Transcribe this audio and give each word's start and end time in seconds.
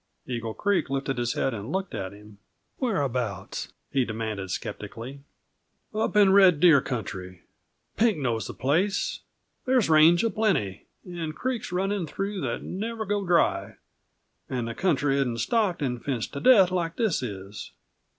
Eagle 0.25 0.55
Creek 0.55 0.89
lifted 0.89 1.19
his 1.19 1.33
head 1.33 1.53
and 1.53 1.71
looked 1.71 1.93
at 1.93 2.11
him 2.11 2.39
"Whereabouts?" 2.79 3.71
he 3.91 4.03
demanded 4.03 4.49
skeptically. 4.49 5.19
"Up 5.93 6.15
in 6.15 6.29
the 6.29 6.33
Red 6.33 6.59
Deer 6.59 6.81
country. 6.81 7.43
Pink 7.97 8.17
knows 8.17 8.47
the 8.47 8.55
place. 8.55 9.19
There's 9.65 9.91
range 9.91 10.23
a 10.23 10.31
plenty, 10.31 10.87
and 11.05 11.35
creeks 11.35 11.71
running 11.71 12.07
through 12.07 12.41
that 12.41 12.63
never 12.63 13.05
go 13.05 13.23
dry; 13.27 13.75
and 14.49 14.67
the 14.67 14.73
country 14.73 15.17
isn't 15.19 15.37
stocked 15.37 15.83
and 15.83 16.03
fenced 16.03 16.33
to 16.33 16.39
death, 16.39 16.71
like 16.71 16.95
this 16.95 17.21
is." 17.21 17.71